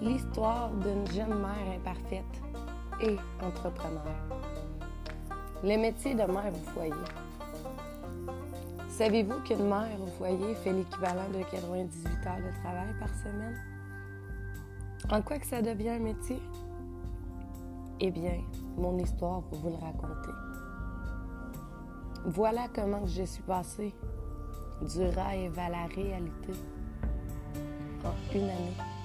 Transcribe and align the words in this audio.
l'histoire 0.00 0.70
d'une 0.70 1.06
jeune 1.08 1.40
mère 1.40 1.74
imparfaite 1.74 2.24
et 3.00 3.16
entrepreneur. 3.42 4.02
Le 5.62 5.76
métier 5.78 6.14
de 6.14 6.22
mère 6.22 6.52
au 6.52 6.70
foyer. 6.70 6.92
Savez-vous 8.88 9.40
qu'une 9.42 9.68
mère 9.68 10.00
au 10.00 10.06
foyer 10.18 10.54
fait 10.56 10.72
l'équivalent 10.72 11.28
de 11.32 11.42
98 11.50 12.26
heures 12.26 12.36
de 12.36 12.62
travail 12.62 12.94
par 12.98 13.08
semaine? 13.16 13.56
En 15.10 15.22
quoi 15.22 15.38
que 15.38 15.46
ça 15.46 15.62
devient 15.62 15.90
un 15.90 15.98
métier? 15.98 16.40
Eh 18.00 18.10
bien, 18.10 18.42
mon 18.76 18.98
histoire 18.98 19.42
pour 19.42 19.58
vous 19.58 19.70
le 19.70 19.76
raconter. 19.76 20.32
Voilà 22.26 22.66
comment 22.74 23.06
je 23.06 23.22
suis 23.22 23.42
passée 23.42 23.94
du 24.82 25.02
rêve 25.02 25.58
à 25.58 25.68
la 25.70 25.86
réalité 25.86 26.52
en 28.04 28.34
une 28.34 28.44
année. 28.44 28.95